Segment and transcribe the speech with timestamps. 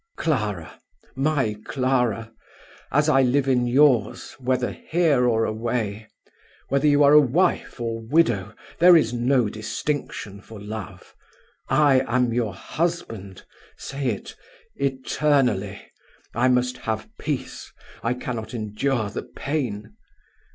[0.17, 0.79] Clara!
[1.15, 2.33] my Clara!
[2.91, 6.07] as I live in yours, whether here or away;
[6.69, 11.13] whether you are a wife or widow, there is no distinction for love
[11.69, 13.45] I am your husband
[13.77, 14.35] say it
[14.75, 15.79] eternally.
[16.33, 17.71] I must have peace;
[18.01, 19.95] I cannot endure the pain.